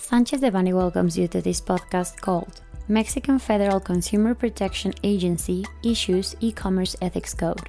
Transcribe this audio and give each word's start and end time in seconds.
Sanchez 0.00 0.40
Devanny 0.40 0.72
welcomes 0.72 1.16
you 1.16 1.28
to 1.28 1.42
this 1.42 1.60
podcast 1.60 2.20
called 2.22 2.62
Mexican 2.88 3.38
Federal 3.38 3.78
Consumer 3.78 4.34
Protection 4.34 4.94
Agency 5.04 5.64
Issues 5.84 6.34
E 6.40 6.50
Commerce 6.50 6.96
Ethics 7.02 7.34
Code. 7.34 7.68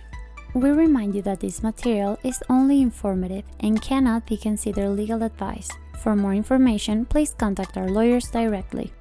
We 0.55 0.69
remind 0.69 1.13
you 1.13 1.21
that 1.23 1.41
this 1.41 1.61
material 1.61 2.17
is 2.23 2.41
only 2.49 2.81
informative 2.81 3.43
and 3.59 3.81
cannot 3.81 4.25
be 4.25 4.37
considered 4.37 4.89
legal 4.91 5.21
advice. 5.23 5.69
For 5.99 6.15
more 6.15 6.33
information, 6.33 7.05
please 7.05 7.35
contact 7.37 7.77
our 7.77 7.89
lawyers 7.89 8.31
directly. 8.31 8.93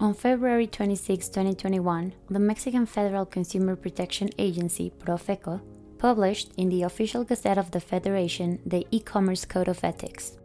On 0.00 0.12
February 0.12 0.66
26, 0.66 1.28
2021, 1.30 2.12
the 2.28 2.38
Mexican 2.38 2.84
Federal 2.84 3.24
Consumer 3.24 3.74
Protection 3.74 4.28
Agency, 4.38 4.92
Profeco, 4.98 5.62
published 5.98 6.52
in 6.58 6.68
the 6.68 6.82
official 6.82 7.24
Gazette 7.24 7.58
of 7.58 7.70
the 7.70 7.80
Federation 7.80 8.60
the 8.66 8.86
e 8.90 9.00
commerce 9.00 9.46
Code 9.46 9.68
of 9.68 9.82
Ethics. 9.82 10.36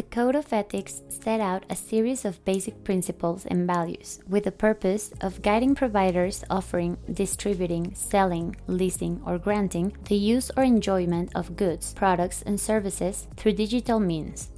The 0.00 0.06
Code 0.06 0.34
of 0.34 0.50
Ethics 0.50 1.02
set 1.10 1.42
out 1.42 1.66
a 1.68 1.76
series 1.76 2.24
of 2.24 2.42
basic 2.46 2.84
principles 2.84 3.44
and 3.44 3.66
values 3.66 4.18
with 4.26 4.44
the 4.44 4.50
purpose 4.50 5.12
of 5.20 5.42
guiding 5.42 5.74
providers 5.74 6.42
offering, 6.48 6.96
distributing, 7.12 7.94
selling, 7.94 8.56
leasing, 8.66 9.20
or 9.26 9.36
granting 9.36 9.94
the 10.04 10.16
use 10.16 10.50
or 10.56 10.62
enjoyment 10.62 11.30
of 11.34 11.54
goods, 11.54 11.92
products, 11.92 12.40
and 12.46 12.58
services 12.58 13.28
through 13.36 13.52
digital 13.52 14.00
means. 14.00 14.48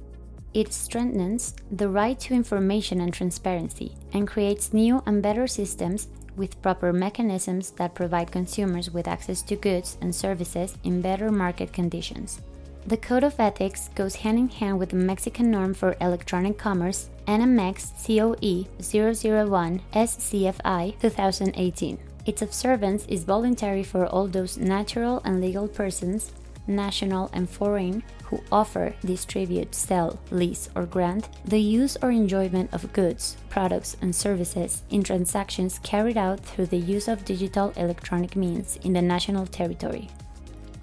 It 0.53 0.71
strengthens 0.71 1.57
the 1.69 1.89
right 1.89 2.17
to 2.21 2.33
information 2.33 3.01
and 3.01 3.13
transparency 3.13 3.97
and 4.13 4.25
creates 4.25 4.71
new 4.71 5.03
and 5.05 5.21
better 5.21 5.47
systems 5.47 6.07
with 6.37 6.61
proper 6.61 6.93
mechanisms 6.93 7.71
that 7.71 7.95
provide 7.95 8.31
consumers 8.31 8.91
with 8.91 9.09
access 9.09 9.41
to 9.41 9.57
goods 9.57 9.97
and 9.99 10.15
services 10.15 10.77
in 10.85 11.01
better 11.01 11.33
market 11.33 11.73
conditions. 11.73 12.41
The 12.85 12.97
Code 12.97 13.23
of 13.23 13.39
Ethics 13.39 13.89
goes 13.95 14.15
hand 14.15 14.37
in 14.37 14.49
hand 14.49 14.77
with 14.77 14.89
the 14.89 14.97
Mexican 14.97 15.49
norm 15.49 15.73
for 15.73 15.95
electronic 16.01 16.57
commerce, 16.57 17.09
NMX 17.27 17.93
COE 18.05 18.67
001 18.81 19.81
SCFI 19.93 20.99
2018. 20.99 21.97
Its 22.25 22.41
observance 22.41 23.05
is 23.05 23.23
voluntary 23.23 23.83
for 23.83 24.05
all 24.07 24.27
those 24.27 24.57
natural 24.57 25.21
and 25.23 25.39
legal 25.39 25.69
persons, 25.69 26.33
national 26.67 27.29
and 27.31 27.49
foreign, 27.49 28.03
who 28.25 28.43
offer, 28.51 28.93
distribute, 29.05 29.73
sell, 29.73 30.19
lease, 30.29 30.67
or 30.75 30.85
grant 30.85 31.29
the 31.45 31.61
use 31.61 31.95
or 32.01 32.11
enjoyment 32.11 32.73
of 32.73 32.91
goods, 32.91 33.37
products, 33.49 33.95
and 34.01 34.13
services 34.13 34.83
in 34.89 35.03
transactions 35.03 35.79
carried 35.83 36.17
out 36.17 36.41
through 36.41 36.65
the 36.65 36.77
use 36.77 37.07
of 37.07 37.23
digital 37.23 37.71
electronic 37.77 38.35
means 38.35 38.77
in 38.83 38.91
the 38.91 39.01
national 39.01 39.47
territory. 39.47 40.09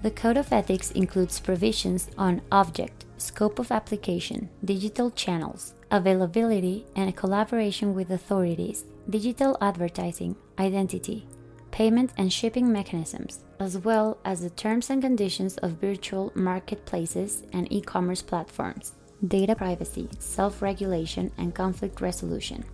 The 0.01 0.09
Code 0.09 0.37
of 0.37 0.51
Ethics 0.51 0.89
includes 0.89 1.39
provisions 1.39 2.09
on 2.17 2.41
object, 2.51 3.05
scope 3.17 3.59
of 3.59 3.71
application, 3.71 4.49
digital 4.65 5.11
channels, 5.11 5.75
availability, 5.91 6.87
and 6.95 7.15
collaboration 7.15 7.93
with 7.93 8.09
authorities, 8.09 8.85
digital 9.07 9.55
advertising, 9.61 10.35
identity, 10.57 11.27
payment 11.69 12.13
and 12.17 12.33
shipping 12.33 12.71
mechanisms, 12.71 13.41
as 13.59 13.77
well 13.77 14.17
as 14.25 14.41
the 14.41 14.49
terms 14.49 14.89
and 14.89 15.03
conditions 15.03 15.57
of 15.57 15.73
virtual 15.73 16.31
marketplaces 16.33 17.43
and 17.53 17.71
e 17.71 17.79
commerce 17.79 18.23
platforms, 18.23 18.93
data 19.27 19.55
privacy, 19.55 20.09
self 20.17 20.63
regulation, 20.63 21.31
and 21.37 21.53
conflict 21.53 22.01
resolution. 22.01 22.65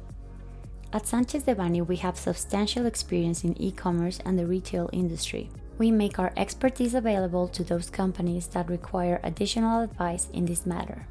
At 0.94 1.06
Sanchez 1.06 1.44
Devanny, 1.44 1.86
we 1.86 1.98
have 1.98 2.18
substantial 2.18 2.86
experience 2.86 3.44
in 3.44 3.62
e 3.62 3.74
commerce 3.74 4.22
and 4.24 4.40
the 4.40 4.48
retail 4.48 4.90
industry 4.94 5.50
we 5.78 5.92
make 5.92 6.20
our 6.20 6.34
expertise 6.36 6.94
available 6.94 7.48
to 7.50 7.64
those 7.64 7.90
companies 7.90 8.48
that 8.48 8.70
require 8.70 9.20
additional 9.24 9.82
advice 9.82 10.30
in 10.34 10.46
this 10.46 10.66
matter. 10.66 11.08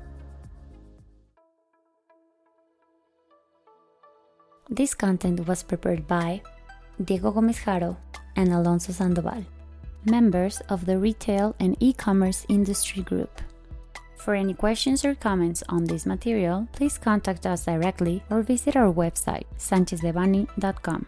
This 4.69 4.95
content 4.95 5.46
was 5.46 5.63
prepared 5.63 6.08
by 6.08 6.42
Diego 7.02 7.30
Gomez 7.30 7.58
Haro 7.58 7.96
and 8.35 8.52
Alonso 8.52 8.92
Sandoval, 8.92 9.45
members 10.05 10.61
of 10.68 10.86
the 10.86 10.98
Retail 10.98 11.55
and 11.61 11.77
E-commerce 11.79 12.45
Industry 12.48 13.02
Group. 13.02 13.41
For 14.17 14.35
any 14.35 14.55
questions 14.55 15.05
or 15.05 15.14
comments 15.14 15.62
on 15.68 15.85
this 15.85 16.05
material, 16.05 16.67
please 16.73 16.98
contact 16.98 17.46
us 17.46 17.64
directly 17.64 18.24
or 18.29 18.42
visit 18.42 18.74
our 18.74 18.92
website, 18.92 19.46
sanchezdevanny.com. 19.57 21.07